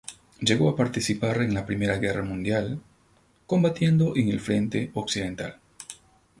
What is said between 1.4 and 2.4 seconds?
en la Primera Guerra